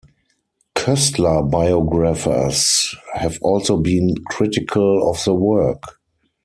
[0.73, 5.99] Koestler biographers have also been critical of the work.